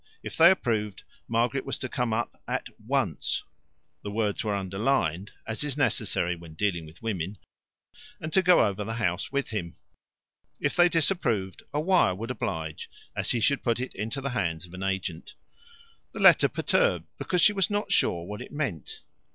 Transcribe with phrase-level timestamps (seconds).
[0.23, 3.43] If they approved, Margaret was to come up AT ONCE
[4.01, 7.37] the words were underlined, as is necessary when dealing with women
[8.19, 9.75] and to go over the house with him.
[10.59, 14.65] If they disapproved, a wire would oblige, as he should put it into the hands
[14.65, 15.35] of an agent.
[16.13, 19.03] The letter perturbed, because she was not sure what it meant.